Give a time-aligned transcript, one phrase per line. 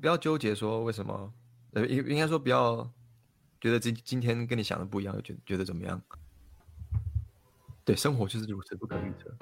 [0.00, 1.32] 不要纠结说为什么，
[1.72, 2.88] 呃，应应该说不要
[3.60, 6.00] 觉得今今天跟你想的不一样，觉觉得怎么样？
[7.84, 9.34] 对，生活就是如此不可预测。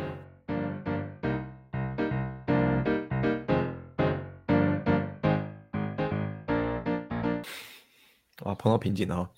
[8.45, 9.29] 哇，碰到瓶颈了哦。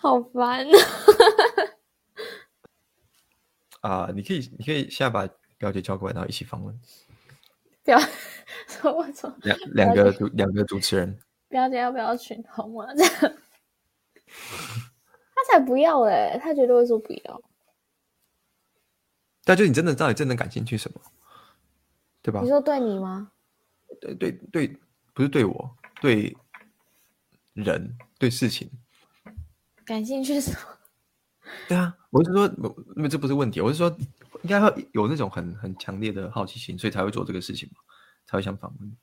[0.00, 0.64] 好烦
[3.82, 5.28] 啊！uh, 你可以，你可以现在把
[5.58, 6.80] 表姐叫过来，然后一起访问。
[7.84, 7.98] 表
[8.80, 11.18] 说我操两两个主两个主持人。
[11.48, 12.92] 表姐要不要群红啊？
[12.94, 13.12] 这样
[15.34, 16.38] 他才不要嘞！
[16.42, 17.42] 他绝对会说不要。
[19.44, 21.00] 但就你真的到底真的感兴趣什么？
[22.20, 22.40] 对吧？
[22.42, 23.32] 你说对你吗？
[24.00, 24.76] 对对对，
[25.14, 26.36] 不是对我，对
[27.54, 28.70] 人，对事情。
[29.86, 30.58] 感兴趣什么？
[31.66, 32.46] 对啊，我是说，
[32.96, 33.88] 因为这不是问题，我是说，
[34.42, 37.80] 应该会有那种很很强烈的好奇心，所以才会做这个事情嘛，
[38.28, 38.96] 才会想访问。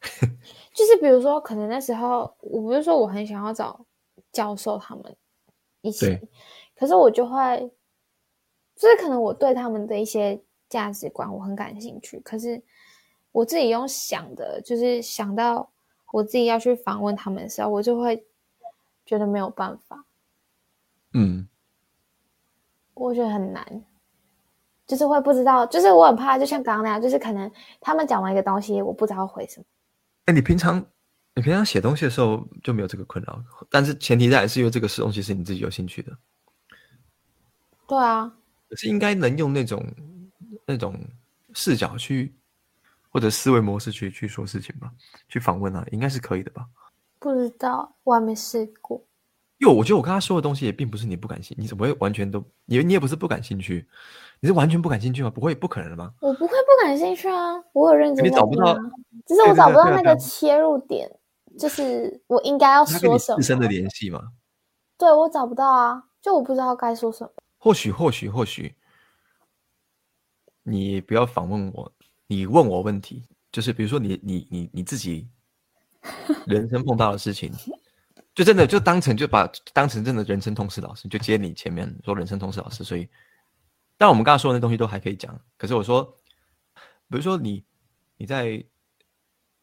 [0.72, 3.84] 就是比如说，可能那时候，我不是说我很想要找
[4.32, 5.14] 教授他们
[5.82, 6.18] 一起，
[6.74, 7.70] 可是我就会，
[8.74, 12.62] 就是可能我对他们的一些价值观我很感兴趣，可是
[13.32, 15.70] 我自己用想的，就是想到
[16.12, 18.24] 我自己要去访问他们的时候，我就会。
[19.08, 20.04] 觉得没有办法，
[21.12, 21.46] 嗯，
[22.92, 23.84] 我觉得很难，
[24.86, 29.64] 就是会不知道，就是我很怕，就像刚刚那样，就是可能他们讲完一个东西，我不知道回什么。
[30.26, 30.84] 哎，你平常
[31.34, 36.12] 你平常写东西的时候就没有这个困扰，但是前提在还是因为这个东西是你自己有兴趣的。
[37.86, 38.32] 对啊，
[38.68, 39.84] 可是应该能用那种
[40.66, 40.98] 那种
[41.52, 42.34] 视角去
[43.10, 44.90] 或者思维模式去去说事情吧，
[45.28, 46.66] 去访问啊，应该是可以的吧。
[47.18, 49.02] 不知道，我还没试过。
[49.58, 52.44] 因为我觉得我跟他说的东西也并不是你不感兴趣，你怎么会完全都？
[52.66, 53.86] 你你也不是不感兴趣，
[54.40, 55.30] 你是完全不感兴趣吗？
[55.30, 56.12] 不会，不可能的吗？
[56.20, 58.24] 我不会不感兴趣啊，我有认真。
[58.24, 58.74] 你找不到，
[59.26, 61.10] 只是我找不到那个切入点，
[61.58, 63.40] 就是我应该要说什么。
[63.40, 64.20] 自身的联系吗？
[64.98, 67.30] 对，我找不到啊，就我不知道该说什么。
[67.58, 68.74] 或许，或许，或许，
[70.62, 71.92] 你不要访问我，
[72.26, 75.28] 你问我问题，就是比如说你你你你自己。
[76.46, 77.50] 人生碰到的事情，
[78.32, 82.84] 就真的就当成就把当成真的人生通识老师，就接你前面说人生通识老师。
[82.84, 83.08] 所以，
[83.96, 85.38] 但我们刚刚说的那东西都还可以讲。
[85.56, 86.04] 可是我说，
[87.08, 87.64] 比如说你
[88.16, 88.64] 你在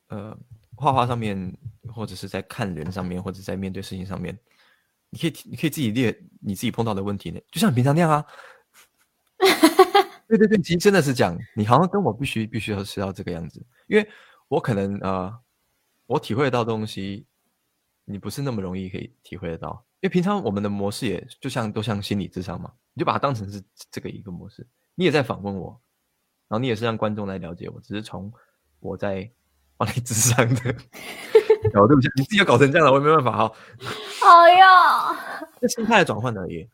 [0.07, 0.37] 呃
[0.75, 1.55] 画画上面，
[1.93, 4.37] 或者是在看人上面，或者在面对事情上面，
[5.09, 8.25] 你可以你可以自己列你自己碰到的问题呢，就像你平常那样啊。
[10.27, 14.09] 对对对，其实真的是讲，你好像跟我必须必须要是要这个样子，因为
[14.47, 15.39] 我可能呃。
[16.05, 17.25] 我体会得到东西，
[18.03, 25.69] 你不是那么容易可以体会得到，因为平常我们的模式也就像都像心理智商嘛，你就把它当成是这个一个模式，你也在访问我，
[26.49, 28.29] 然后你也是让观众来了解我，只是从
[28.81, 29.31] 我在
[29.77, 30.73] 帮你智商的
[31.71, 33.53] 角度，你自己要搞成这样了，我也没办法哈。
[34.19, 36.69] 好呀，这心态的转换而已，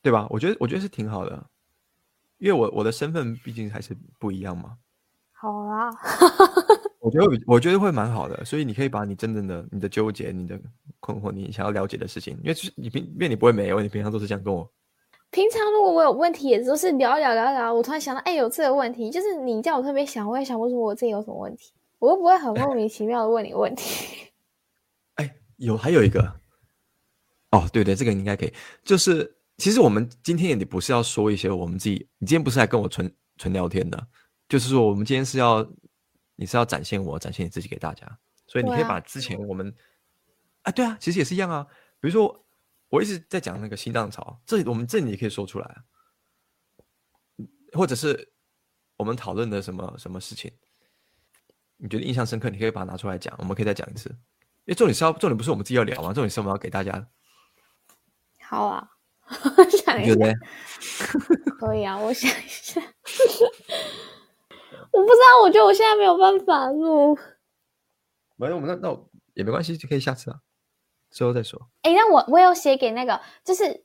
[0.00, 0.28] 对吧？
[0.30, 1.50] 我觉得我觉得是挺好的，
[2.38, 4.78] 因为我我的身份毕竟还是不一样嘛。
[5.32, 5.90] 好啊。
[7.08, 10.60] 我觉得我觉得会蛮好的，所以你可以把你真正的、你的纠结、你的
[11.00, 14.70] 困惑、你想要了解的事情，因为就是你平，因为你不会没有，你平常都是这样跟我。
[15.30, 17.72] 平常如果我有问题，也都是聊一聊聊一聊。
[17.72, 24.32] 我突然想到，哎，有这个问题，就是你叫我特别想，我也想不出我自己有什么问题，我又不会很莫名其妙的问你问题。
[25.16, 26.20] 哎，有还有一个，
[27.52, 28.52] 哦，对对，这个应该可以。
[28.84, 34.06] 就是其实我们今天也不是要说一些我们自己，你今天不是来跟我纯纯聊天的，
[34.48, 35.66] 就是说我们今天是要。
[36.40, 38.06] 你是要展现我，展现你自己给大家，
[38.46, 39.74] 所以你可以把之前我们，
[40.62, 41.66] 啊，对啊，其实也是一样啊。
[41.98, 42.46] 比如说，
[42.90, 45.82] 我一直在讲那个新浪潮，这里我们这里也可以说出来，
[47.72, 48.32] 或者是
[48.96, 50.52] 我们讨论的什么什么事情，
[51.76, 54.08] 你觉得印象深刻，你可以把它拿出来讲，我们可以再讲一次。
[54.10, 56.12] 因为重点是要重点不是我们自己要聊吗？
[56.12, 57.08] 重点是我们要给大家。
[58.48, 58.88] 好啊，
[59.84, 60.14] 想一下，
[61.58, 62.80] 可以啊，我想一下。
[64.98, 67.16] 我不知道，我觉得我现在没有办法录。
[68.36, 68.98] 没有，我们那那
[69.34, 70.38] 也没关系，就可以下次啊，
[71.10, 71.68] 之后再说。
[71.82, 73.84] 哎，那我我有写给那个，就是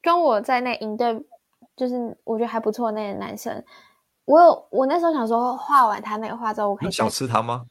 [0.00, 1.24] 跟我在那营队，
[1.76, 3.64] 就是我觉得还不错的那个男生。
[4.24, 7.64] 我有，我那时候想说，画完他那个画之后，我可以小池塘吗？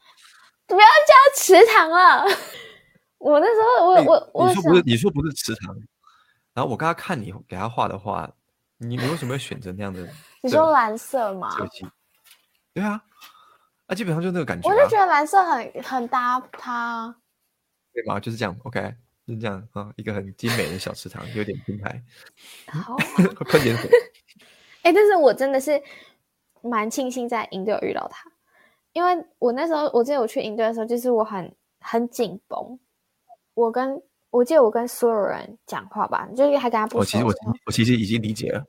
[0.68, 2.26] 不要叫池塘了。
[3.18, 5.74] 我那时候，我我我你说不是，你说不是池塘。
[6.54, 8.30] 然后我刚刚看你给他画的画，
[8.78, 10.06] 你你为什么要选择那样的？
[10.44, 11.50] 你说蓝色吗？
[12.74, 13.02] 对啊，
[13.88, 14.74] 啊，基本上就那个感觉，啊。
[14.74, 17.16] 我就觉得蓝色很很搭它。
[17.94, 18.20] 对吗？
[18.20, 18.96] 就是这样，OK，
[19.28, 22.02] 就是这样啊，一个很精美的小池塘，有点拼拍。
[22.68, 22.96] 好，
[23.46, 23.90] 快点水。
[24.84, 25.82] 哎，但是我真的是
[26.62, 28.32] 蛮庆幸在营队有遇到他，
[28.94, 32.80] 因为我那时候我记得我去营队的时候，就是我很很紧绷，
[33.54, 37.00] 我跟我记得我跟所有人讲话吧，就是还跟他不熟。
[37.00, 37.34] 我其实我
[37.66, 38.64] 我其实已经理解了。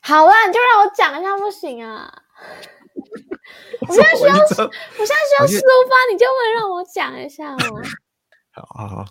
[0.00, 2.22] 好啦，你就让我讲一下不行啊！
[3.88, 7.82] 我现在需要，我，我现在需要抒发，你就会让我讲一下吗？
[8.52, 9.06] 好好好，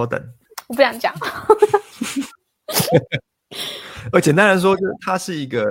[0.00, 0.20] 我等。
[0.68, 1.14] 我不想讲。
[4.12, 5.64] 而简单来说，就是他是一个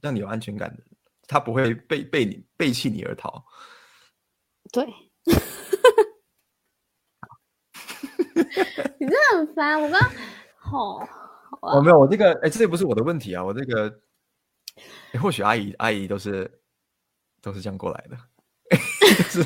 [0.00, 0.86] 让你有安全感的人，
[1.26, 3.44] 他不会背背你背弃你而逃。
[4.72, 4.86] 对，
[8.98, 9.80] 你真的很烦。
[9.82, 10.00] 我刚
[10.56, 11.00] 好，
[11.60, 13.44] 我没有，我这个哎，这也不是我的问题啊。
[13.44, 14.00] 我这个，
[15.20, 16.60] 或许阿姨阿姨都是
[17.40, 18.16] 都是这样过来的，
[19.28, 19.42] 是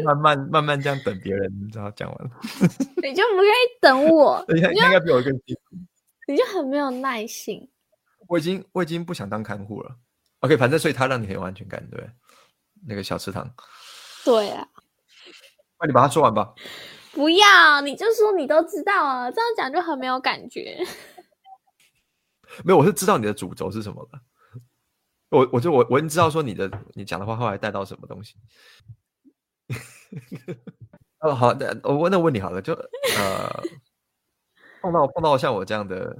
[0.04, 2.30] 慢慢慢慢这样等别人，你知道讲完了，
[3.02, 5.76] 你就不愿意等我，你应该比我更辛苦。
[6.28, 7.68] 你就很没有耐性。
[8.28, 9.96] 我已经我已经不想当看护了。
[10.40, 12.10] OK，反正所以他让你很有安全感，对不对？
[12.86, 13.48] 那个小池塘。
[14.24, 14.66] 对啊。
[15.80, 16.54] 那你把它说完吧。
[17.12, 20.78] 不要，你就说你都知道啊，这样讲就很没有感觉。
[22.64, 24.20] 没有，我是知道你的主轴是什么的。
[25.30, 28.36] 我我就我我已经知道说你的你讲的话后来带到什么东西。
[31.20, 32.72] 哦，好的，我问那问题好了，就
[33.16, 33.62] 呃。
[34.82, 36.12] 碰到碰到像我这样的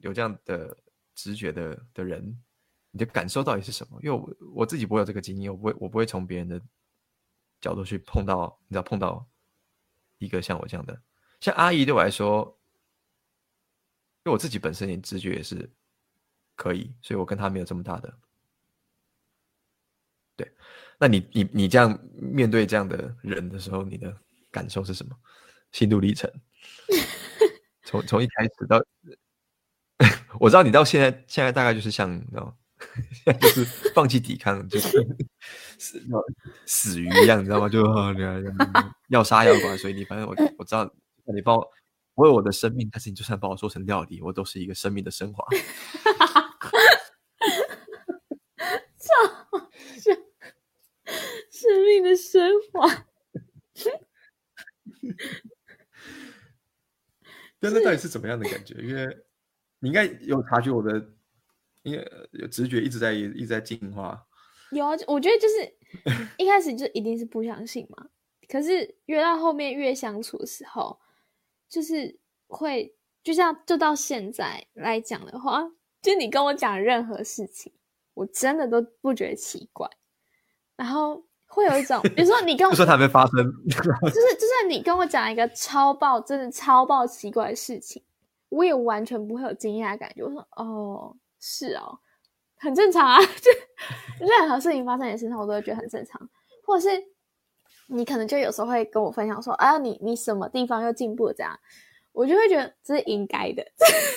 [0.00, 0.76] 有这样的
[1.14, 2.38] 直觉的的人，
[2.90, 3.98] 你的感受到底是什么？
[4.02, 6.60] 因为我我自己不会有这个经验，我不会我不会从别人的
[7.62, 9.26] 角度去碰到，你知道碰到
[10.18, 11.00] 一个像我这样的，
[11.40, 12.58] 像阿姨对我来说，
[14.24, 15.68] 因为我自己本身也直觉也是
[16.54, 18.12] 可以，所以我跟他没有这么大的。
[20.36, 20.50] 对，
[20.98, 24.16] 那你你你这样面对这样的人的时候，你的
[24.50, 25.16] 感受是什么？
[25.72, 26.30] 心路历程？
[27.84, 28.80] 从从一开始到，
[30.38, 32.56] 我知道你到现在，现在大概就是像，你知道，
[33.12, 34.88] 现在就是放弃抵抗，就是
[35.78, 36.00] 死
[36.64, 37.68] 死鱼一样，你知道吗？
[37.68, 37.82] 就
[39.08, 40.88] 要杀要剐，所以你反正我我知道，
[41.34, 41.68] 你把我
[42.14, 45.44] 我有我的生命，但是你就算把我做成料理，我都是一个生命的升华。
[48.98, 49.12] 操，
[51.50, 52.86] 生命的升华。
[57.58, 58.74] 但那到底是怎么样的感觉？
[58.82, 59.24] 因为
[59.78, 61.14] 你应该有察觉我的，
[61.82, 64.26] 因为有直觉一直在一直在进化。
[64.72, 65.74] 有啊，我觉得就是
[66.38, 68.08] 一开始就一定是不相信嘛。
[68.48, 71.00] 可是越到后面越相处的时候，
[71.72, 75.62] 就是会就像就到现在来讲的话，
[76.02, 77.72] 就你跟我讲任何事情，
[78.12, 79.88] 我真的都不觉得奇怪。
[80.76, 81.24] 然后。
[81.54, 83.36] 会有一种，比如说你跟我说它没发生，
[83.68, 88.02] 就是就是你跟我讲一个超爆，真的超爆奇怪的事情，
[88.48, 90.24] 我也完全不会有惊讶的感觉。
[90.24, 91.98] 我说哦，是哦，
[92.56, 96.18] 很正常啊， 就任何事情发生在你身上，我都会觉得很正常。
[96.64, 97.04] 或者是
[97.86, 101.58] 你可能就有时候会跟我分享说，啊，你你什么地方又进步了这样，
[102.12, 103.64] 我就会觉得这是应该的。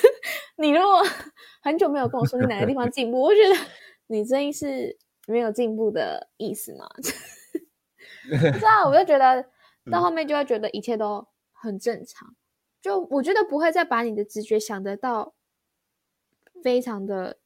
[0.57, 1.03] 你如果
[1.61, 3.55] 很久没有跟我说你哪个地方进步，我觉得
[4.07, 4.97] 你真是。
[5.27, 6.87] 没有进步的意思嘛？
[8.29, 9.43] 不知道，我就觉得
[9.89, 12.35] 到后面就会觉得一切都很正常，嗯、
[12.79, 15.33] 就我觉得不会再把你的直觉想得到
[16.63, 17.39] 非常的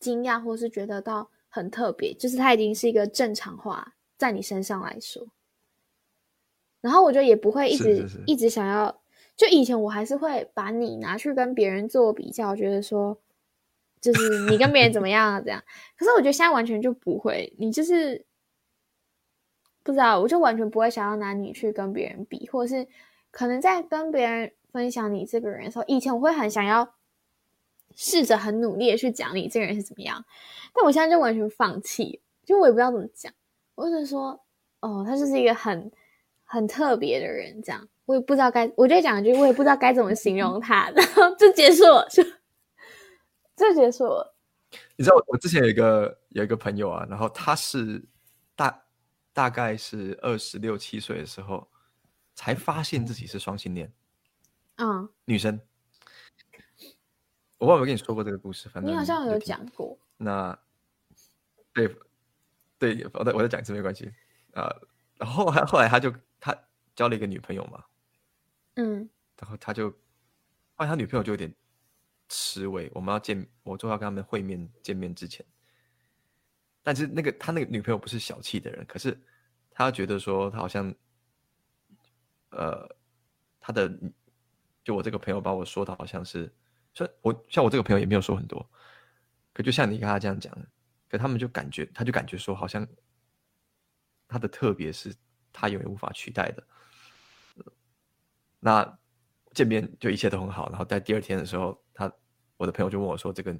[0.00, 5.26] 惊讶，或是觉得到很特别，就是它已经是一个正常化在你身上来说。
[6.82, 9.00] 然后我觉得也不会一直一直想要，
[9.34, 13.18] 就以前我还是会把你拿去跟别人做比较，觉得说。
[14.00, 15.40] 就是你跟别人怎么样啊？
[15.40, 15.60] 这样，
[15.96, 17.52] 可是我觉得现在完全就不会。
[17.58, 18.24] 你就是
[19.82, 22.86] 不知道，我就完全不会想要拿你去跟别人比，或者是
[23.32, 26.94] 可能在跟别人分享你这个人的时候，以前我会很想要
[27.96, 30.24] 试着很努力的去讲你这个人是怎么样，
[30.72, 33.32] 但我现在就完全放弃，就我也不知道怎么讲。
[33.78, 34.38] 我只是说，
[34.80, 35.90] 哦，他就是一个很
[36.42, 42.24] 很特别的人，这样，我也不知道该，我就讲一句，我也不知道该怎么形容他， 然后就结束了，就。
[43.54, 44.36] 就结束了。
[44.96, 48.04] 你知道我，我之前有一个有一个朋友啊，然后他是
[48.54, 48.84] 大
[49.32, 51.68] 大概是二十六七岁的时候
[52.36, 53.92] 才发现自己是双性恋。
[54.76, 55.60] 嗯，女生。
[57.58, 59.98] 我忘了跟你说过这个故事，反正你好像有讲过。
[60.16, 60.56] 那
[61.72, 61.92] 对
[62.78, 64.12] 对，我再我再讲一次没关系
[64.52, 64.62] 啊。
[64.64, 66.56] 呃，然后后来后来他就他
[66.94, 67.84] 交了一个女朋友嘛，
[68.74, 71.54] 嗯，然后他就后来他女朋友就有点。
[72.30, 75.42] 吃味，我们要见，我就要跟他们会面见面之前，
[76.82, 79.18] 但是那个他那个女朋友不是小气的人，可是
[79.70, 80.94] 他觉得说他好像，
[82.50, 82.86] 呃，
[83.58, 83.90] 他的
[84.84, 86.52] 就我这个朋友把我说的好像是，
[86.92, 88.68] 说我像我这个朋友也没有说很多，
[89.54, 90.54] 可就像你跟他这样讲，
[91.08, 92.86] 可他们就感觉，他就感觉说，好像
[94.28, 95.14] 他的特别是
[95.52, 96.62] 他永远无法取代的。
[98.60, 98.98] 那
[99.54, 102.12] 见面就一切都很好，然后在第二天的时候，他
[102.56, 103.58] 我的朋友就问我说：“这个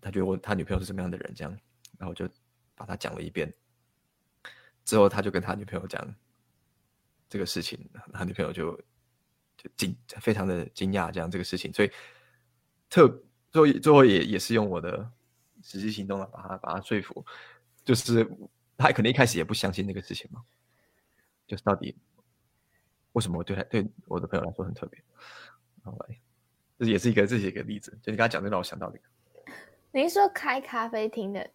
[0.00, 1.58] 他觉得我他女朋友是什么样的人？”这样，
[1.98, 2.28] 然后就
[2.74, 3.52] 把他讲了一遍。
[4.84, 6.14] 之后他就跟他女朋友讲
[7.28, 8.76] 这个事情，他女朋友就
[9.56, 11.90] 就惊非常的惊讶，这样这个事情，所以
[12.90, 13.08] 特
[13.50, 15.10] 最后最后也也是用我的。
[15.62, 17.24] 实际行动了，把他把他说服，
[17.84, 18.28] 就是
[18.76, 20.44] 他可能一开始也不相信那个事情嘛，
[21.46, 21.96] 就是到底
[23.12, 25.02] 为什么我对他对我的朋友来说很特别，
[25.84, 26.06] 好吧，
[26.78, 29.52] 这也是一个这是一个例子，就你刚才讲的让我想到那个，
[29.92, 31.50] 你是说开咖啡厅的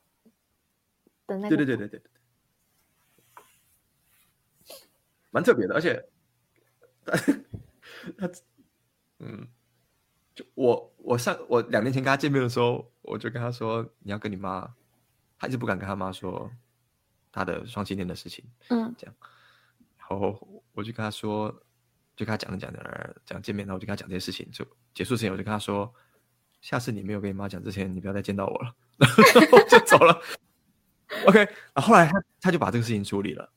[1.28, 1.56] 的那个？
[1.56, 2.12] 对对对对对对，
[5.32, 6.08] 蛮特别的，而且
[7.06, 7.18] 他
[8.28, 8.32] 他
[9.20, 9.48] 嗯。
[10.36, 14.70] 就我我上我两年前跟他见面的时候，我就跟他说，你要跟你妈，
[15.40, 16.52] 他一直不敢跟他妈说
[17.32, 19.16] 他的双性恋的事情，嗯，这样，
[19.98, 20.38] 然后
[20.74, 21.50] 我就跟他说，
[22.14, 25.90] 就跟他讲着讲着讲见面，然后我就跟他讲这些事情，就结束之前我就跟他说，
[26.60, 29.10] 下次你没有跟你妈讲之前，你不要再见到我了， 然
[29.50, 30.22] 后就走了。
[31.26, 31.40] OK，
[31.74, 33.50] 然后后来他他就把这个事情处理了，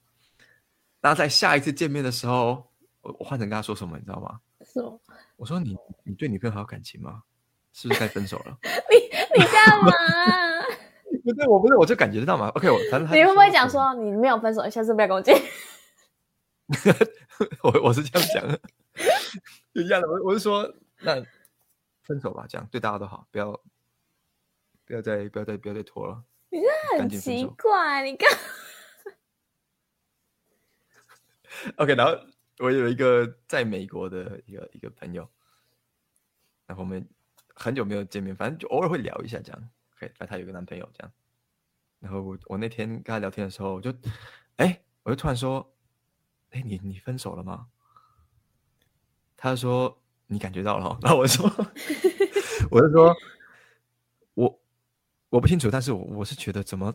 [1.00, 4.40] 然后在下一次见面的时候，我我换成跟他说什么，你知道吗？
[4.64, 4.92] 是吗？
[5.34, 7.24] 我说你你对女朋友还有感情吗？
[7.72, 8.58] 是不是该分手了？
[8.90, 9.90] 你你干嘛？
[11.24, 12.48] 不是我不是我就感觉得到嘛。
[12.48, 15.36] OK，我反正你会不会讲说你没有分手，下次不要跟我见？
[17.62, 18.60] 我我是这样讲的，
[19.74, 20.08] 就一样的。
[20.08, 21.22] 我我是说，那
[22.02, 23.52] 分手吧，这样对大家都好，不要
[24.84, 26.22] 不要再不要再不要再拖了。
[26.48, 28.30] 你真的很奇怪，你干
[31.76, 32.18] ？OK，然后。
[32.62, 35.26] 我有一个在美国的一个一个朋友，
[36.66, 37.08] 然后我们
[37.62, 39.70] 很久没有见面，反正就偶尔会聊一下这样。
[39.96, 41.12] OK，反正他有个男朋友这样。
[41.98, 43.92] 然后我我那天跟她聊天的时候，我就
[44.56, 45.70] 哎，我就突然说，
[46.50, 47.66] 哎，你你分手了吗？
[49.36, 50.98] 她就说你感觉到了。
[51.04, 51.46] 然后我说，
[52.70, 53.14] 我就说，
[54.32, 54.60] 我
[55.28, 56.94] 我不清楚，但是我我是觉得怎么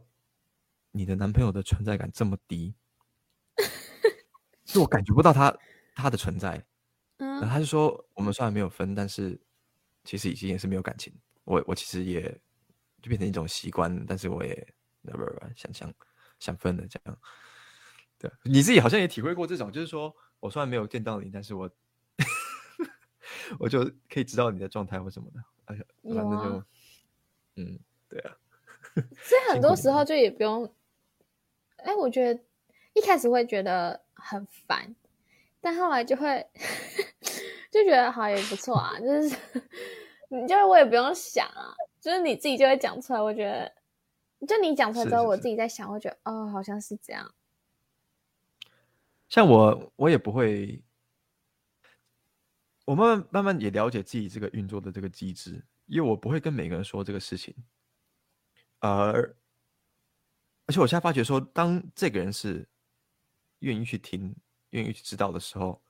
[0.90, 2.74] 你的男朋友的存在感这么低？
[4.66, 5.56] 就我感觉不到他
[5.94, 6.66] 他的存在，
[7.18, 9.40] 然后，他就说我们虽然没有分，但是
[10.06, 11.14] 其实已经也是没有感情。
[11.44, 12.22] 我我其实也
[13.02, 14.56] 就变成一种习惯，但是我也
[15.02, 15.94] 不不不想想
[16.40, 17.20] 想分了这样。
[18.18, 21.70] 对，你自己好像也体会过这种，就是说我虽然没有见到你，但是我
[23.60, 25.44] 我就可以知道你的状态或什么的。
[25.66, 26.66] 哎呀，反正就、啊、
[27.56, 28.38] 嗯，对啊。
[28.94, 30.74] 所以很多时候就也不用，
[31.78, 32.42] 哎，我觉得
[32.94, 34.06] 一开始会觉得。
[34.18, 34.96] 很烦，
[35.62, 36.44] 但后来就会
[37.76, 39.38] 就觉得好也不错啊，就是
[40.30, 43.22] 你就是我也不用想啊，就是你自己就会讲出来。
[43.22, 43.44] 我觉
[44.40, 47.36] 得，就你讲出来之后，我自己在想，我觉得哦，好像是这样。
[49.28, 50.82] 像我，我也不会，
[52.86, 57.54] 我慢慢慢慢也了解自己这个运作的这个机制，因为我不会跟每个人说这个事情，
[58.80, 59.36] 而
[60.66, 62.68] 而且我现在发觉说，当这个人是。
[63.60, 64.36] 愿意去听，
[64.72, 65.82] 愿意去知道的时候，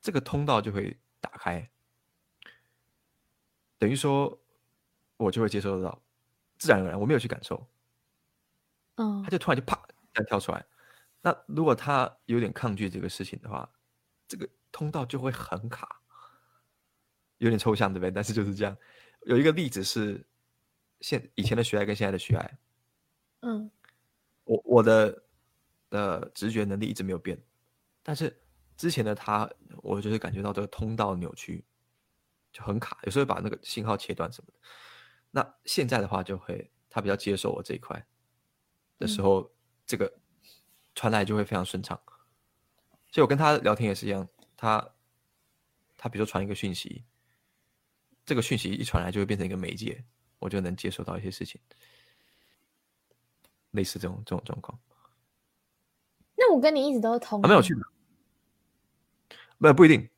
[0.00, 1.70] 这个通道就会打开，
[3.78, 4.38] 等于说，
[5.16, 6.02] 我就会接收得到，
[6.58, 7.66] 自然而然，我没有去感受，
[8.96, 9.74] 嗯，他就突然就啪，
[10.12, 10.64] 这样跳出来。
[11.22, 13.68] 那如果他有点抗拒这个事情的话，
[14.28, 16.00] 这个通道就会很卡，
[17.38, 18.10] 有点抽象，对不对？
[18.10, 18.76] 但是就是这样。
[19.22, 20.22] 有一个例子是，
[21.00, 22.58] 现以前的徐爱跟现在的徐爱，
[23.40, 23.70] 嗯，
[24.44, 25.22] 我我的。
[25.90, 27.40] 的直觉能力一直没有变，
[28.02, 28.36] 但是
[28.76, 29.48] 之前的他，
[29.82, 31.64] 我就是感觉到这个通道扭曲，
[32.52, 34.58] 就很卡，有时候把那个信号切断什么的。
[35.30, 38.06] 那现在的话，就会他比较接受我这一块
[38.98, 39.50] 的时候，嗯、
[39.86, 40.12] 这个
[40.94, 42.00] 传来就会非常顺畅。
[43.10, 44.92] 所以我跟他聊天也是一样，他
[45.96, 47.04] 他比如说传一个讯息，
[48.26, 50.04] 这个讯息一传来就会变成一个媒介，
[50.38, 51.60] 我就能接受到一些事情，
[53.70, 54.78] 类似这种这种状况。
[56.36, 57.72] 那我跟你一直都是同，啊，没有去
[59.64, 60.08] 的，没有不一定。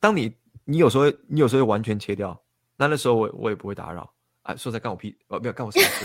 [0.00, 2.42] 当你你有时候你有时候完全切掉，
[2.76, 4.56] 那那时候我我也不会打扰啊。
[4.56, 6.04] 说在干我屁，哦，没有干我什么事。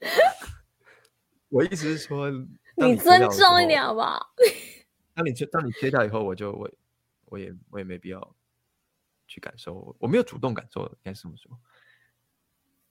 [1.50, 2.30] 我意思是说，
[2.76, 4.34] 你尊重一点好不好？
[5.14, 6.70] 当你切当你切掉以后，我就我
[7.24, 8.36] 我也我也没必要
[9.26, 11.50] 去感受，我没有主动感受，应该是这么说。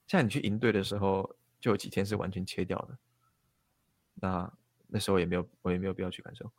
[0.08, 2.98] 像你去营队的时候，就有几天是完全切掉的。
[4.16, 4.52] 那
[4.92, 6.52] 那时候也没有，我也没有必要去感受，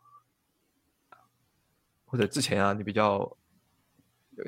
[2.06, 3.36] 或者之前啊，你比较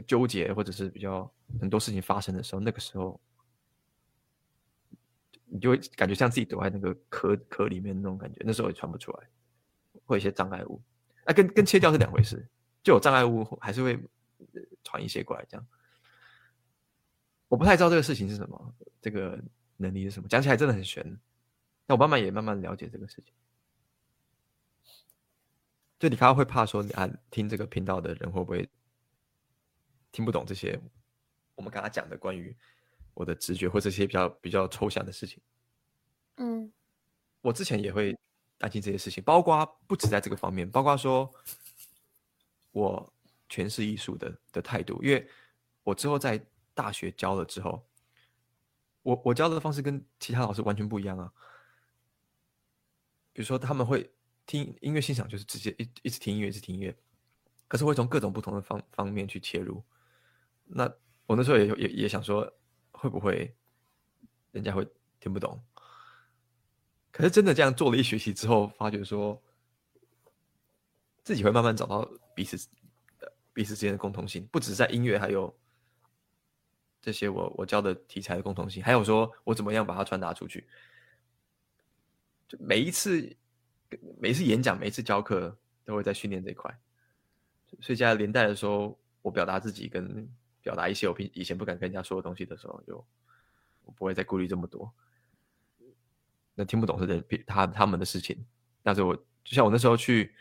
[0.07, 3.21] 纠结，或者是比较很多事情发生的时候，那个时候
[5.47, 9.29] 你就会感觉像自己躲在那个壳壳里面那种感觉，那时候也传不出来，
[10.07, 10.81] 会有一些障碍物。
[11.27, 12.49] 那、跟跟切掉是两回事，
[12.83, 13.99] 就有障碍物还是会
[14.83, 15.67] 传一些过来这样。
[17.49, 19.39] 我不太知道这个事情是什么，这个
[19.77, 21.05] 能力是什么，讲起来真的很玄。
[21.87, 23.35] 那我慢慢也慢慢了解这个事情。
[26.03, 28.69] 就你刚刚会怕说，你啊，听这个频道的人会不会
[30.11, 30.77] 听不懂这些
[31.55, 32.53] 我们刚刚讲的关于
[33.15, 35.41] 我的直觉或这些比较比较抽象的事情？
[36.39, 36.73] 嗯，
[37.41, 38.19] 我之前也会
[38.59, 41.33] 担心这些事情，包括不止在这个方面，包括说
[42.73, 43.15] 我
[43.49, 45.31] 诠释艺术的的态度，因为
[45.85, 46.45] 我之后在
[46.75, 47.87] 大学教了之后，
[49.03, 51.33] 我我教的方式跟其他老师完全不一样啊。
[53.33, 54.13] 比如说他们会。
[54.53, 56.95] 听音乐欣赏就是直接一一直听音乐，一直听音乐，
[57.69, 59.83] 可是会从各种不同的方方面去切入。
[60.65, 60.85] 那
[61.25, 62.53] 我那时候也也也想说，
[62.91, 63.57] 会不会
[64.51, 64.87] 人家会
[65.21, 65.59] 听不懂？
[67.11, 69.43] 可是真的这样做了一学期之后，发觉说
[71.25, 72.69] 自己会慢慢找到彼此
[73.55, 75.59] 彼此之间的共同性，不只是在音乐，还有
[77.01, 80.69] 这些我我教的题材的共同性，还有说我怎么样把它传达出去。
[82.47, 83.35] 就每一次。
[84.19, 86.79] 每次演讲，每次教课，都会在训练这一块。
[87.81, 90.29] 所以在连带的时候，我表达自己跟
[90.61, 93.05] 表达一些我平以前不敢跟人家说的东西的时候，就
[93.85, 94.93] 我不会再顾虑这么多。
[96.55, 98.45] 那听不懂是人他他们的事情。
[98.83, 100.35] 但是我就像我那时候去，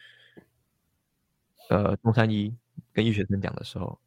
[1.70, 2.55] 呃，中山医
[2.91, 4.00] 跟医学生讲的时候，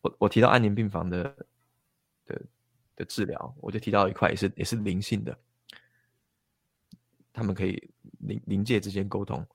[0.00, 1.46] 我我提到安宁病房的
[2.24, 2.42] 的
[2.96, 5.38] 的治疗，我就提到一块也是也是灵性的。
[7.32, 7.90] 他们可以
[8.22, 9.46] 灵灵界之间沟通，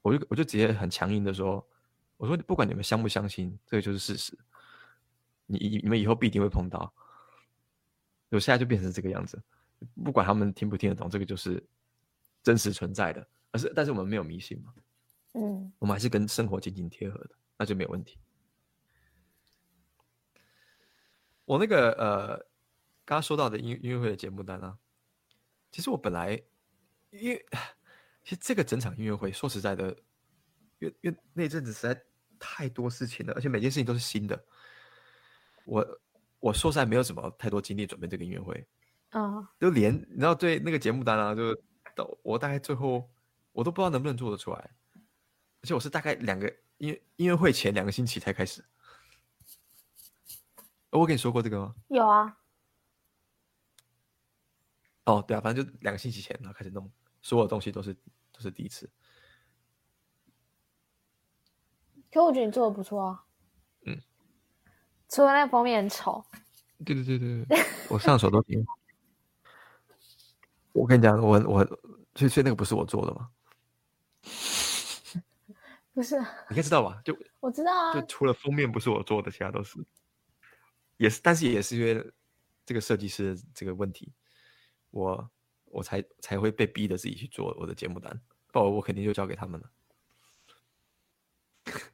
[0.00, 1.66] 我就我就直接很强硬的说，
[2.16, 4.38] 我说不管你们相不相信，这个就是事实。
[5.46, 6.92] 你你们以后必定会碰到，
[8.30, 9.40] 我现在就变成这个样子，
[10.02, 11.62] 不管他们听不听得懂，这个就是
[12.42, 13.26] 真实存在的。
[13.52, 14.74] 而是但是我们没有迷信嘛，
[15.34, 18.18] 嗯，我们还是跟生活紧紧贴合的，那就没有问题。
[21.44, 22.36] 我那个呃，
[23.04, 24.76] 刚刚说到的音音乐会的节目单啊。
[25.70, 26.42] 其实我本来，
[27.10, 27.46] 因为
[28.24, 29.88] 其实这个整场音乐会，说实在的，
[30.78, 32.02] 因为因为那阵子实在
[32.38, 34.44] 太多事情了，而且每件事情都是新的。
[35.64, 36.00] 我
[36.40, 38.66] 我说实在没有什么太多精力准备这个音乐会
[39.10, 39.44] 啊，oh.
[39.58, 41.54] 就连你知道对那个节目单啊，就
[41.94, 43.10] 到我大概最后
[43.52, 44.70] 我都不知道能不能做得出来，
[45.62, 46.46] 而且我是大概两个
[46.78, 48.64] 音音乐会前两个星期才开始。
[50.90, 51.74] 我跟你说过这个吗？
[51.88, 52.36] 有啊。
[55.06, 56.90] 哦，对啊，反正就两个星期前，然后开始弄，
[57.22, 57.94] 所有东西都是
[58.32, 58.90] 都是第一次。
[62.12, 63.24] 可我觉得你做的不错啊。
[63.82, 64.00] 嗯。
[65.08, 66.24] 除了那个封面很丑。
[66.84, 68.78] 对对对对对，我上手都挺好。
[70.72, 71.64] 我跟你讲，我我
[72.14, 73.30] 所以所以那个不是我做的吗？
[75.94, 76.18] 不是。
[76.18, 77.00] 你应该知道吧？
[77.04, 77.94] 就我知道啊。
[77.94, 79.78] 就除了封面不是我做的，其他都是。
[80.96, 82.12] 也是，但是也是因为
[82.64, 84.12] 这个设计师的这个问题。
[84.96, 85.30] 我
[85.66, 88.18] 我才才会被逼的自己去做我的节目单，
[88.50, 89.70] 不然我肯定就交给他们了。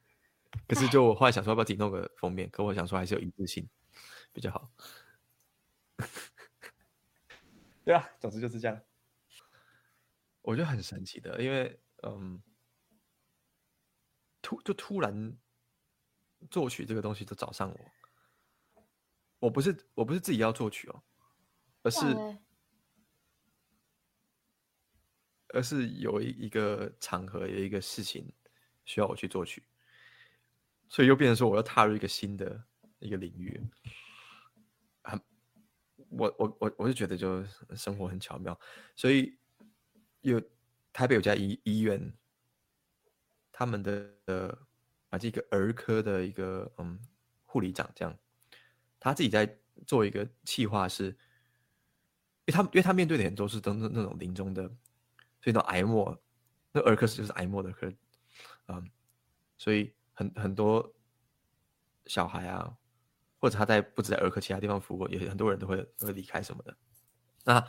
[0.65, 2.49] 可是就我后来想说，要不要自己弄个封面？
[2.49, 3.67] 可我想说，还是有一致性
[4.31, 4.71] 比较好。
[7.83, 8.81] 对啊，总之就是这样。
[10.41, 12.41] 我觉得很神奇的，因为嗯，
[14.41, 15.37] 突就突然
[16.49, 17.79] 作曲这个东西就找上我。
[19.39, 21.03] 我不是我不是自己要作曲哦，
[21.81, 21.99] 而是。
[25.53, 28.27] 而是有一一个场合，有一个事情
[28.85, 29.63] 需要我去作曲，
[30.89, 32.61] 所以又变成说我要踏入一个新的
[32.97, 33.61] 一个领域。
[35.03, 35.19] 啊，
[36.09, 38.59] 我我我我就觉得就生活很巧妙，
[38.95, 39.37] 所以
[40.21, 40.41] 有
[40.91, 42.11] 台北有家医医院，
[43.51, 44.57] 他们的呃
[45.09, 46.99] 啊这个儿科的一个嗯
[47.45, 48.17] 护理长这样，
[48.99, 51.15] 他自己在做一个企划，是
[52.45, 54.71] 因为他因为他面对的很多是都是那种临终的。
[55.43, 56.17] 所以到癌末，
[56.71, 57.91] 那儿科室就是癌末的科，
[58.67, 58.89] 嗯，
[59.57, 60.89] 所以很很多
[62.05, 62.73] 小孩啊，
[63.39, 66.73] 或者他在不止在儿科其他地方服务过，也很多人都会都会离开什么的。
[67.43, 67.59] 那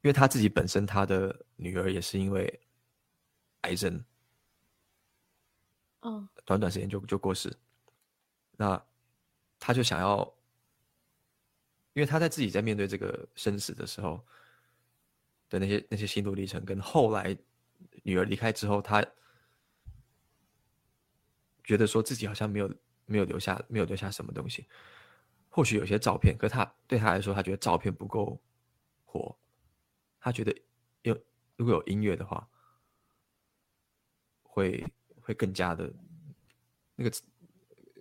[0.00, 2.60] 因为他自己本身他的女儿也是因为
[3.60, 4.02] 癌症，
[6.00, 7.54] 嗯，短短时间就就过世，
[8.52, 8.82] 那
[9.58, 10.20] 他就想要，
[11.92, 14.24] 因为他在自己在面对这个生死的时候。
[15.52, 17.36] 的那些那些心路历程，跟后来
[18.02, 19.04] 女儿离开之后，他
[21.62, 24.66] 觉得说自己好像没有没有留下没有留下什么东西。
[25.50, 28.40] 或许有些照片，可他对他来说，他觉得照片不够
[29.04, 29.36] 火。
[30.18, 30.56] 他觉得
[31.02, 31.14] 有
[31.56, 32.48] 如果有音乐的话，
[34.42, 34.82] 会
[35.20, 35.92] 会更加的，
[36.96, 37.14] 那个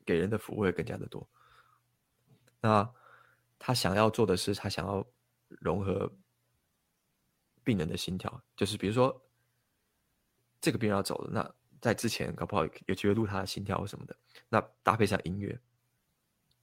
[0.05, 1.27] 给人的抚慰会更加的多。
[2.61, 2.89] 那
[3.59, 5.05] 他想要做的是，他想要
[5.47, 6.09] 融合
[7.63, 9.21] 病人的心跳，就是比如说
[10.59, 14.15] 这个病人要走了，那在之前搞不好有机会录他的心跳或什么的，
[14.49, 15.59] 那搭配上音乐。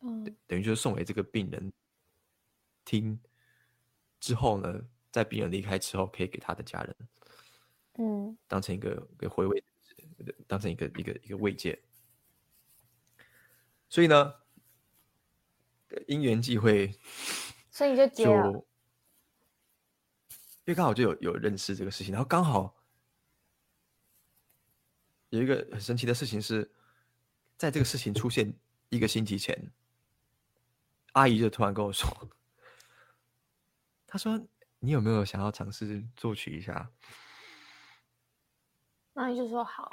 [0.01, 1.73] 嗯，等于就是送给这个病人
[2.85, 3.21] 听
[4.21, 4.81] 之后呢，
[5.11, 6.97] 在病人离开之后，可以给他的家人，
[7.95, 9.63] 嗯，当成一个一个回味，
[10.47, 11.77] 当成一个一个一个慰藉。
[13.89, 14.35] 所以呢，
[16.07, 16.95] 因缘际会，
[17.73, 18.65] 所以就接了，
[20.73, 22.77] 为刚好就有有认识这个事情，然后刚好
[25.31, 26.71] 有一个很神奇的事情是，
[27.57, 28.53] 在这个事情出现
[28.91, 29.73] 一个星期前。
[31.13, 32.07] 阿姨就突然跟我说
[34.07, 34.39] ：“她说
[34.79, 36.89] 你有没有想要尝试作曲一下？”
[39.15, 39.91] 阿姨就说好，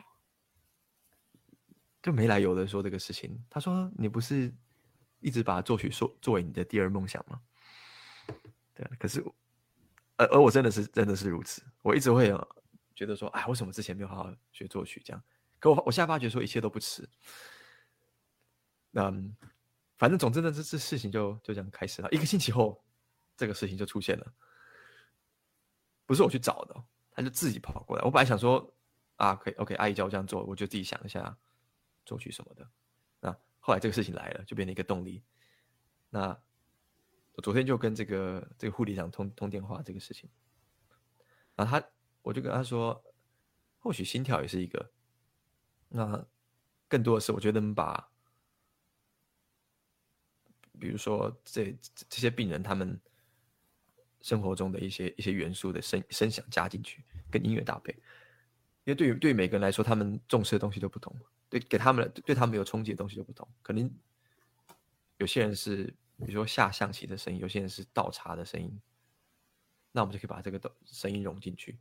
[2.04, 3.44] 就没来由的说这个事情。
[3.50, 4.54] 她说：“你不是
[5.20, 7.42] 一直把作曲说作为你的第二梦想吗？”
[8.76, 9.24] 对，可是，
[10.18, 11.62] 而而我真的是真的是如此。
[11.82, 12.58] 我一直会有
[12.96, 15.24] 觉得说：“哎，为什么之前没有好好学作曲？”这样，
[15.60, 17.08] 可我我现在发觉说一切都不迟。
[18.94, 19.36] 嗯。
[19.98, 22.10] 反正总之呢，这这事情就就这样开始了。
[22.12, 22.84] 一个星期后，
[23.38, 24.34] 这个事情就出现了，
[26.06, 28.04] 不是我去找的，他就自己跑过来。
[28.04, 28.76] 我本来想说，
[29.16, 31.34] 啊，可以，OK，阿姨叫我这样做，我就自己想一下
[32.06, 32.70] 作曲什么的。
[33.22, 35.24] 那后来这个事情来了，就变成一个动力。
[36.10, 36.38] 那
[37.36, 40.30] 我昨天就跟这个这个护理长通通电话，这个事情，
[41.56, 41.88] 然后他
[42.22, 43.04] 我就跟他说，
[43.80, 44.92] 或许心跳也是一个，
[45.90, 46.26] 那
[46.88, 48.10] 更多的是我觉得能把。
[50.78, 51.74] 比如说这，
[52.10, 53.00] 这些病人他们
[54.20, 57.94] 生活中的一些一些元素的声声响加进去，跟音乐搭配，
[58.84, 61.16] 因为对于对于每个人来说，他们重视的东西都不同，
[61.48, 63.48] 对给他们对他们有冲击的东西都不同。
[63.62, 63.90] 可能
[65.16, 68.82] 有些人是比如说下象棋的声音，有些人是倒茶的声音，
[69.92, 71.80] 那我们就可以把这个声音融进去，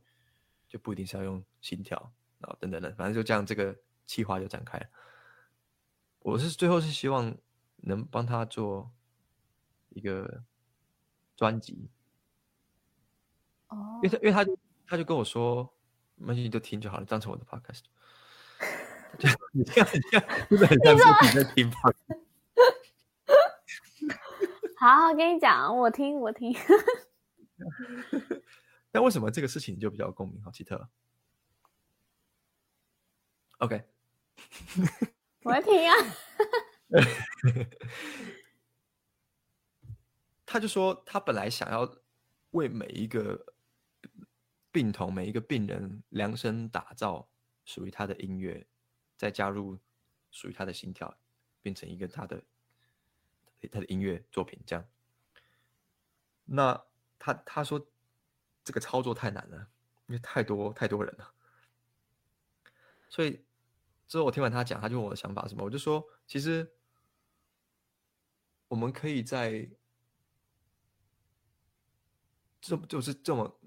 [0.67, 4.87] 就不一定是要用心跳啊等等等，反正就这样，这个计划就展开了。
[6.19, 7.35] 我是最后是希望。
[7.87, 8.91] 能帮他做
[9.89, 10.43] 一个
[11.35, 11.87] 专辑
[13.67, 15.71] 哦，因为他因为他就他就跟我说，
[16.15, 17.83] 没关系，你就听就好了，当成我的 podcast。
[19.51, 22.24] 你这样，你这样真的很像自己在听 podcast。
[24.77, 26.55] 好，我跟你讲，我听我听。
[28.91, 30.41] 但为什么这个事情你就比较共鸣？
[30.43, 30.89] 好奇特。
[33.59, 33.83] OK，
[35.43, 35.95] 我会听啊。
[40.45, 41.97] 他就说，他本来想要
[42.51, 43.53] 为每一个
[44.71, 47.29] 病童、每一个病人量身打造
[47.63, 48.67] 属于他的音乐，
[49.15, 49.79] 再加入
[50.31, 51.17] 属于他的心跳，
[51.61, 52.43] 变成一个他的
[53.71, 54.59] 他的音乐作品。
[54.65, 54.85] 这样，
[56.45, 56.85] 那
[57.17, 57.87] 他他说
[58.63, 59.67] 这个操作太难了，
[60.07, 61.33] 因为太多太多人了。
[63.09, 63.45] 所以
[64.07, 66.71] 之后我听完他讲，他就问我的想法什么，我就说其实。
[68.67, 69.69] 我们可以在
[72.59, 73.59] 这就是这么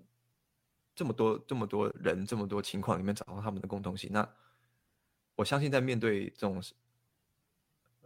[0.92, 4.10] 这么多这么多人这么多情况里面找到他们的共同性。
[4.12, 4.28] 那
[5.36, 6.60] 我相信，在面对这种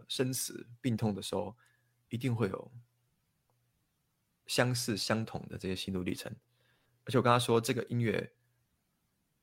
[0.07, 1.57] 生死病痛的时候，
[2.13, 2.71] 一定会有
[4.47, 6.33] 相似相同的这些心路历程。
[7.05, 8.33] 而且我跟他说，这个音乐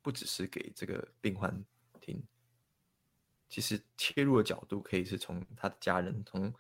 [0.02, 1.66] 不只是给这个病患
[2.00, 2.24] 听，
[3.50, 6.54] 其实切入的角度可以是从他的家人从。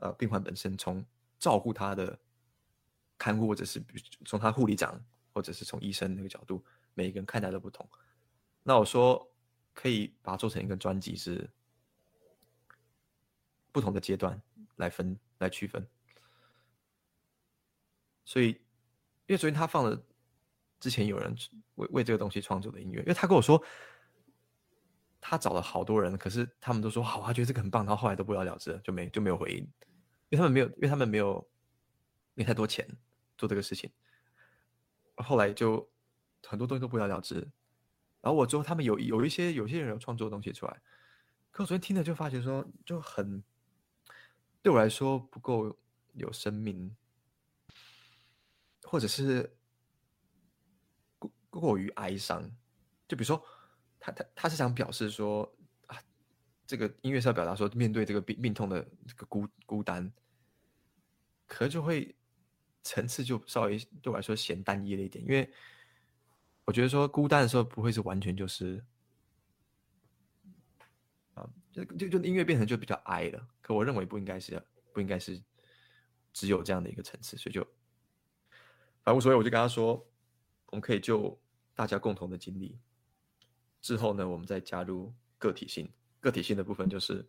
[0.00, 1.04] 呃，病患本身从
[1.40, 2.16] 照顾他的
[3.18, 3.84] 看护，或者是
[4.24, 7.84] 从他护理长，或者是从医生那个角度，每一个人看待都不同。
[8.62, 9.28] 那我说
[9.74, 11.50] 可以把它做成一个专辑，是
[13.72, 14.40] 不同的阶段
[14.76, 15.86] 来分来区分。
[18.24, 20.04] 所以，因为昨天他放了
[20.78, 21.34] 之前有人
[21.76, 23.62] 为为这个东西创作的音乐，因为他跟我说
[25.20, 29.58] 他找了好多人，可是他们都说好，他觉得这个很棒，然后后来都不了了之，就没就没有回应。
[30.30, 31.48] 因为他们没有，因为他们没有
[32.34, 32.86] 没太多钱
[33.38, 33.90] 做这个事情，
[35.16, 35.90] 后来就
[36.46, 37.36] 很多东西都不了了之。
[38.20, 40.82] 然后我之后他们有有一些有些人有创作的东西出来，
[41.50, 43.42] 可我昨天听了就发觉说，就很
[44.68, 45.74] 对我来说不够
[46.12, 46.94] 有生命，
[48.82, 49.50] 或者是
[51.18, 52.42] 过过于哀伤。
[53.08, 53.42] 就比如说，
[53.98, 55.50] 他他他是想表示说
[55.86, 55.96] 啊，
[56.66, 60.12] 这个音乐是要表达说，面对这个病病痛的这个孤孤单，
[61.46, 62.14] 可能就会
[62.82, 65.50] 层次就稍微对我来说显单一了一点，因为
[66.66, 68.84] 我觉得说孤单的时候不会是完全就是，
[71.72, 73.48] 就就就音乐变成就比较哀了。
[73.68, 74.58] 可我认为不应该是
[74.94, 75.38] 不应该是
[76.32, 77.62] 只有这样的一个层次，所以就
[79.02, 80.02] 反正无所谓，我就跟他说，
[80.68, 81.38] 我们可以就
[81.74, 82.78] 大家共同的经历
[83.82, 85.92] 之后呢，我们再加入个体性。
[86.18, 87.28] 个体性的部分就是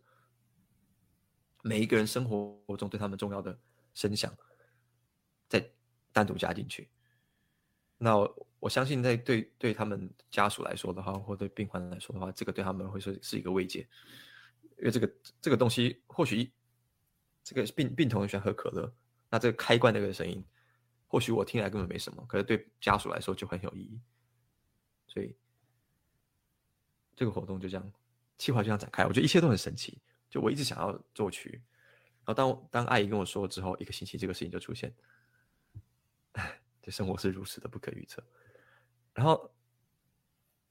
[1.62, 3.60] 每一个人生活中对他们重要的
[3.92, 4.34] 声响，
[5.46, 5.70] 再
[6.10, 6.88] 单独加进去。
[7.98, 8.16] 那
[8.60, 13.86] 我，相信，在对对他们家属来说的话，或对病患来说的话，这个对他们会是是一个慰藉，
[14.80, 16.52] 因为这个这个东西或许
[17.44, 18.92] 这个病病童喜欢喝可乐，
[19.30, 20.44] 那这个开关那个声音，
[21.06, 24.00] 或许我听来根本没什么，可是对家属来说就很有意义。
[25.06, 25.36] 所以
[27.14, 27.92] 这个活动就这样。
[28.38, 30.00] 计划就这样展开，我觉得一切都很神奇。
[30.30, 31.60] 就我一直想要作曲，
[32.24, 34.90] 然后当当阿姨跟我说之后，一个星期这个事情就出现。
[36.80, 38.24] 这生活是如此的不可预测。
[39.12, 39.52] 然后，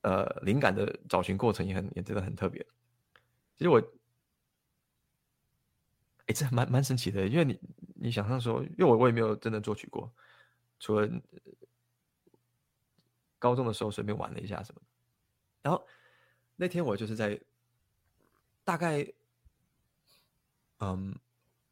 [0.01, 2.65] 呃，灵感的找寻过程也很也真的很特别。
[3.55, 3.79] 其实我，
[6.29, 7.59] 哎，这蛮蛮神奇的，因为你
[7.95, 10.09] 你想象说，因为我我也没有真的作曲过，
[10.79, 11.09] 除了
[13.37, 14.81] 高中的时候随便玩了一下什么。
[15.61, 15.85] 然后
[16.55, 17.37] 那天我就是在。
[18.61, 19.03] 大概，
[20.77, 21.17] 嗯，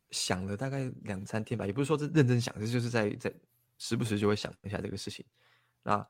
[0.10, 3.32] 想了大概两三天吧，也不是说是认真想，这就是在在
[3.78, 5.24] 时不时就会想一下这个事情。
[5.84, 6.04] 那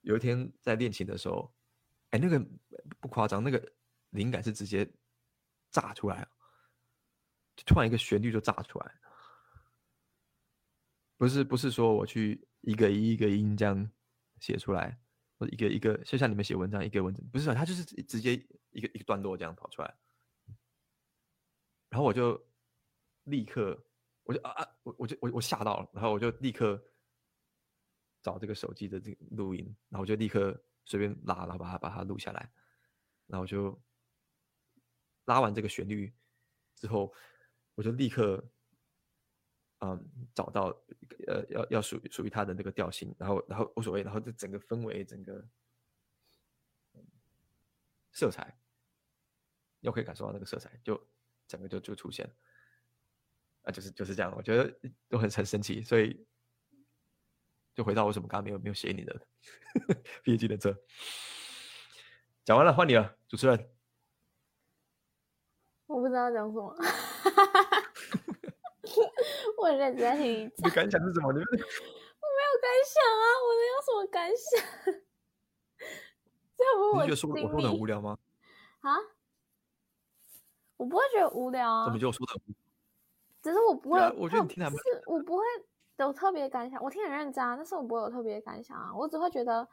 [0.00, 1.52] 有一天在练琴的时候，
[2.10, 2.42] 哎，那个
[2.98, 3.62] 不夸张，那个
[4.10, 4.90] 灵感是直接
[5.70, 6.28] 炸出来了，
[7.66, 8.94] 突然一个旋律就炸出来，
[11.16, 13.90] 不是不是说我去一个一个音这样
[14.40, 14.98] 写出来，
[15.38, 18.34] 或一个一个就像你们写文章一个文字，不是，它就是直接
[18.70, 19.94] 一个一个段落这样跑出来。
[21.88, 22.42] 然后我就
[23.24, 23.78] 立刻，
[24.24, 26.82] 我就啊啊，我我就我我吓到了，然后我就立刻
[28.22, 32.50] 找这个手机的这个录音，然后我就立刻随便拉，然后把它把它录下来，
[33.26, 33.78] 然后就
[35.26, 36.12] 拉完这个旋律
[36.74, 37.12] 之后，
[37.74, 38.44] 我就立刻
[39.80, 40.04] 嗯
[40.34, 40.66] 找到
[41.26, 45.44] 呃要要属属于它的那个调性，然后然后无所谓，然后这整个氛围整个
[48.12, 48.56] 色彩，
[49.80, 51.00] 又可以感受到那个色彩就。
[51.48, 52.24] 整个就就出现，
[53.62, 54.74] 啊，就是就是这样，我觉得
[55.06, 56.24] 都很很神奇，所以
[57.74, 59.26] 就回到为什么刚刚没有没有写你的
[60.24, 60.74] 毕业纪念册。
[62.42, 63.71] 讲完了，换你了，主持人。
[65.92, 66.74] 我不知道讲什么，
[69.58, 70.68] 我很认真在听你讲。
[70.68, 71.32] 你感想是什么？
[71.32, 74.44] 你们我没有感想啊，我能有什么感想？
[76.56, 78.18] 这不是我，你觉得说我说的很无聊吗？
[78.80, 78.96] 啊？
[80.76, 82.32] 我不会觉得无聊啊，怎么就说的？
[83.42, 85.42] 只是我不会，我觉得你听他们，是我不会
[85.98, 86.82] 有特别感想。
[86.82, 88.92] 我听很认真啊，但是我不会有特别感想啊。
[88.96, 89.68] 我只会觉得，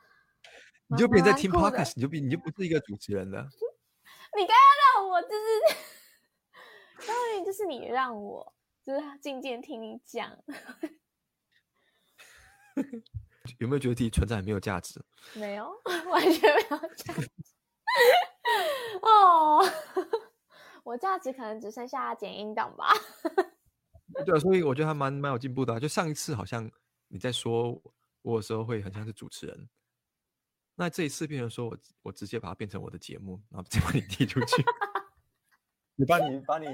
[0.87, 3.47] 你就别在听 podcast，你就别你就不是一个主持人了。
[4.37, 4.57] 你刚刚
[5.01, 5.35] 让我就是，
[7.07, 10.37] 当然就是你让我就是静静听你讲。
[13.57, 15.03] 有没有觉得自己存在没有价值？
[15.33, 15.69] 没有，
[16.09, 17.29] 完全没有价值。
[19.01, 19.59] 哦。
[20.85, 22.91] 我价值可能只剩下剪音档吧。
[24.25, 25.79] 对啊，所以我觉得还蛮蛮有进步的啊。
[25.79, 26.71] 就上一次好像
[27.09, 27.79] 你在说
[28.23, 29.69] 我的时候会很像是主持人，
[30.73, 34.63] 那这一次变成说我我直接把它变成我的节目，然后再把你踢出去。
[35.99, 36.67] 你把 你把你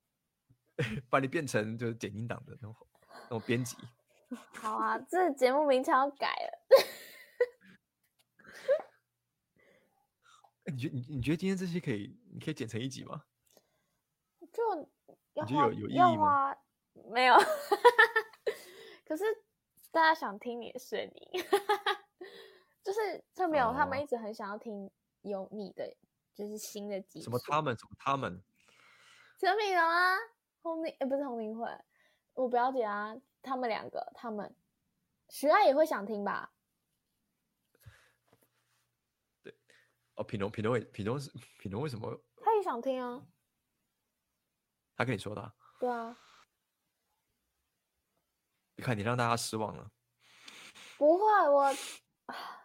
[1.10, 2.74] 把你变成就是剪音档的那种
[3.24, 3.76] 那种编辑。
[4.58, 6.58] 好啊，这节目名称要改了。
[10.64, 13.24] 你觉你你觉得今天这些可以，你可以剪成一集吗？
[14.50, 14.62] 就
[15.34, 16.56] 要花有有意义吗？
[17.10, 17.36] 没有，
[19.04, 19.24] 可是
[19.90, 21.44] 大家想听你的声音，
[22.82, 24.90] 就是特别有他们一直很想要听
[25.22, 25.94] 有你的，
[26.34, 27.20] 就是新的集。
[27.22, 27.76] 什么他们？
[27.76, 28.42] 什么他们？
[29.38, 30.16] 陈品荣啊，
[30.62, 31.68] 洪明，哎，不是洪明慧，
[32.34, 34.54] 我表姐啊，他们两个，他们
[35.28, 36.52] 徐爱也会想听吧？
[39.42, 39.56] 对
[40.14, 42.22] 哦，品荣，品荣，品荣是品荣，为什么？
[42.36, 43.26] 他也想听啊。
[44.96, 45.54] 他跟你说的啊？
[45.80, 46.16] 对啊。
[48.76, 49.90] 你看，你让大家失望了。
[50.98, 51.72] 不会，我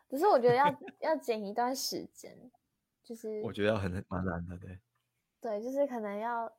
[0.10, 0.66] 只是我觉得要
[1.02, 2.52] 要剪一段时间，
[3.08, 4.82] 就是我觉得要很蛮难的，对。
[5.40, 6.52] 对，就是可能要，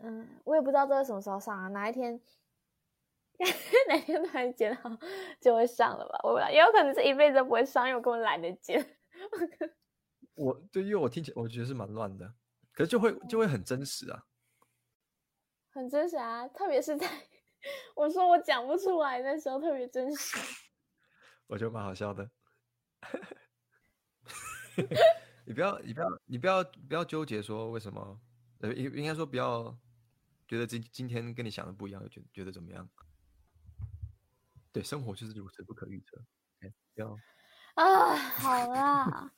[0.00, 2.20] 嗯，我也不知道这个什么时候上啊，哪一天，
[3.88, 4.88] 哪天突然剪好
[5.40, 6.20] 就会上了吧？
[6.22, 8.96] 我也有可能是一辈子都不会上，因为我根本懒得剪。
[10.34, 12.32] 我对，因为我听起来我觉得是蛮乱的。
[12.72, 14.24] 可是就会就会很真实啊，
[15.72, 17.08] 很真实啊，特别是在
[17.96, 20.38] 我说我讲不出来的时候，特别真实。
[21.48, 22.30] 我觉得蛮好笑的。
[25.50, 28.20] 你不要，你不要，你不要，不要纠结说为什么？
[28.60, 29.76] 呃，应应该说不要
[30.46, 32.88] 觉得今今天跟你想的不一样，觉觉得怎么样？
[34.70, 36.24] 对，生活就是如此不可预测。
[36.60, 37.18] Okay, 不要
[37.74, 39.32] 啊，好啦。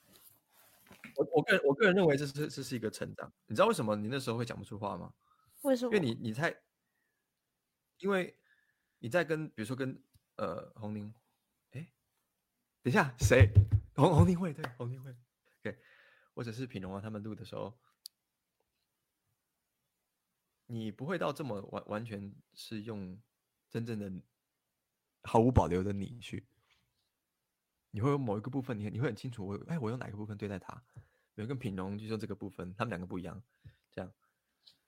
[1.17, 3.33] 我我个人我个人认为这是这是一个成长。
[3.47, 5.15] 你知道为什么你那时候会讲不出话吗？
[5.63, 5.97] 为什么？
[5.97, 6.55] 因为你你在，
[8.01, 8.39] 因为
[8.99, 9.99] 你在跟比如说跟
[10.37, 11.15] 呃红宁，
[11.71, 11.91] 哎，
[12.83, 13.51] 等一下谁？
[13.95, 15.19] 红红宁会对红宁慧，OK，
[16.35, 17.73] 或者是品荣啊他们录的时候，
[20.67, 23.21] 你不会到这么完完全是用
[23.69, 24.11] 真正的
[25.23, 26.47] 毫无保留的你去。
[27.91, 30.83] 你会有某一个部分，你你会很清楚我，我哎，我用哪个部分对待他？
[31.35, 33.43] 有跟品荣就用这个部分，他们两个不一样，
[33.91, 34.11] 这样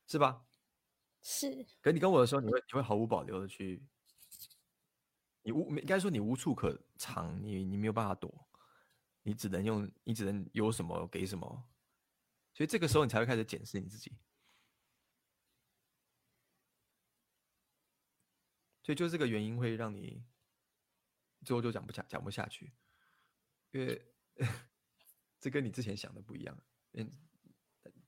[0.07, 0.43] 是吧？
[1.23, 1.67] 是。
[1.83, 3.83] 可你跟我的时候，你会你会毫无保留的去，
[5.43, 8.47] 你无应该说你无处可藏，你你没有办法躲，
[9.25, 11.69] 你只能用，你只能有什么给什么，
[12.55, 14.17] 所以这个时候你才会开始检视你自己。
[18.83, 20.23] 所以就这个原因会让你
[21.43, 22.73] 最后就讲不下讲不下去。
[23.73, 24.15] 因为
[25.41, 26.57] 这跟你之前想的不一样，
[26.93, 27.11] 嗯，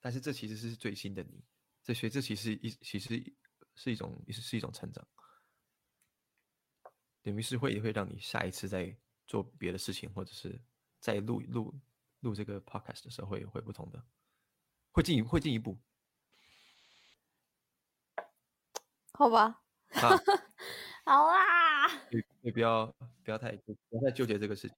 [0.01, 1.43] 但是这其实是最新的你，
[1.83, 3.35] 这学这其实一其实
[3.75, 5.07] 是一种是是一种成长，
[7.23, 10.63] 等于是会会让你下一次再做别的事情，或者是
[11.07, 11.73] 在录录
[12.19, 14.03] 录这个 podcast 的时候会会不同的，
[14.91, 15.79] 会进一会进一步，
[19.13, 20.11] 好吧，啊、
[21.07, 22.93] 好啦，你你不要
[23.23, 24.77] 不要太不要太纠结这个事情。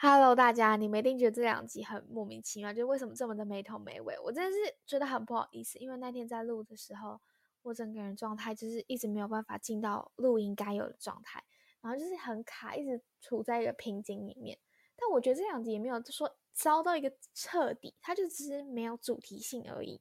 [0.00, 4.18] Hello，大家，你们一定觉得这两集很莫名其妙，就为什么这么的没头没尾？
[4.18, 7.20] 我真的是觉得很不好意思，因为那天在录的时候，
[7.68, 11.44] 我整个人状态就是一直没有办法进到录音该有的状态，
[11.80, 14.58] 然后就是很卡，一直处在一个瓶颈里面。
[14.96, 20.00] 但我觉得这两集也没有说糟到一个彻底，它就只是没有主题性而已。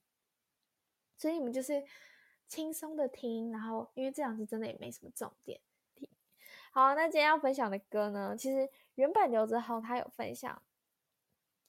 [1.18, 1.84] 所以你们就是
[2.48, 5.60] 轻松的听，然后因为这两集真的也没什么重点。
[6.72, 10.64] 好，那今天要分享的歌呢，其实原本刘哲豪他有分享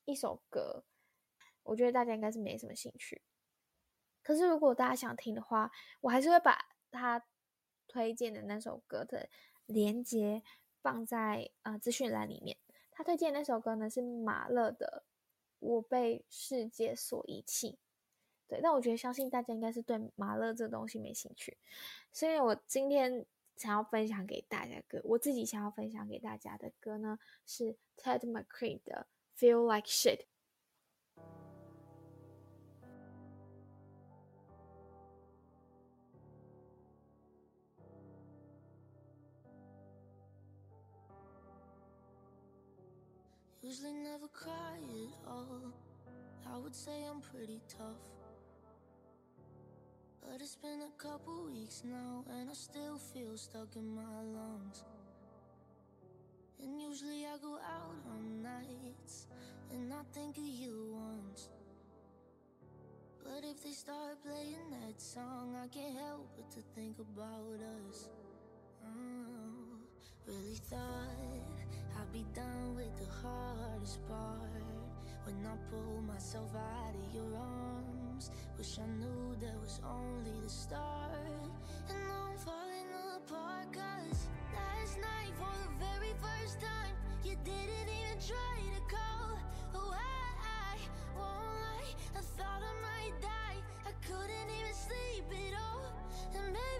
[0.04, 0.84] 一首歌，
[1.64, 3.22] 我觉得大家应该是没什么兴趣。
[4.28, 7.24] 可是如果大家想听的话，我还是会把他
[7.86, 9.30] 推荐的那首歌的
[9.64, 10.42] 连接
[10.82, 12.58] 放在呃资讯栏里面。
[12.92, 15.04] 他推荐那首歌呢是马勒的
[15.60, 17.70] 《我被世界所遗弃》。
[18.46, 21.56] 对，但我觉得相信大家应该是对马勒这东西没兴趣，
[22.12, 23.24] 所以我今天。
[23.56, 30.18] 想要分享给大家的歌，我自己想要分享给大家的歌呢，是 Ted McRae 的《Feel Like Shit》。
[50.22, 54.84] But it's been a couple weeks now, and I still feel stuck in my lungs.
[56.62, 59.26] And usually I go out on nights,
[59.70, 61.50] and I think of you once.
[63.22, 68.08] But if they start playing that song, I can't help but to think about us.
[68.82, 69.76] Oh,
[70.26, 71.67] really thought
[72.00, 74.38] I'd be done with the hardest part
[75.24, 78.30] when I pull myself out of your arms.
[78.56, 81.10] Wish I knew that was only the start.
[81.88, 87.90] And now I'm falling apart, cause last night, for the very first time, you didn't
[87.90, 89.38] even try to call.
[89.74, 90.78] Oh, I
[91.18, 93.58] won't lie, I thought I might die.
[93.84, 95.90] I couldn't even sleep at all.
[96.34, 96.77] And maybe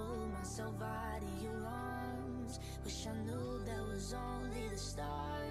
[0.00, 2.60] pull myself out of your arms.
[2.84, 5.46] Wish I knew that was only the start.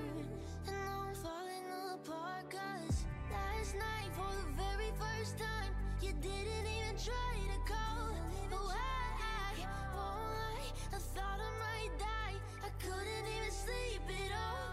[0.67, 2.97] And now I'm falling apart cause
[3.31, 5.71] Last night for the very first time
[6.01, 8.09] You didn't even try to call.
[8.49, 12.37] But why, I won't I thought I might die.
[12.67, 14.69] I couldn't even sleep at all.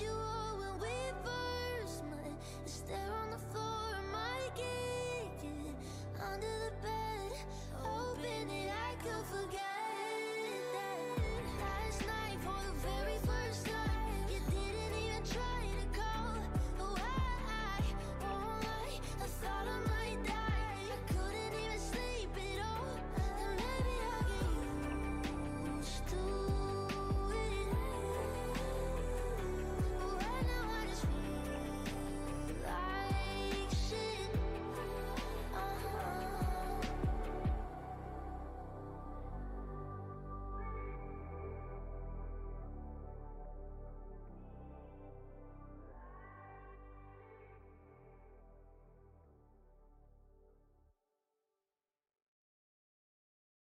[0.00, 0.39] you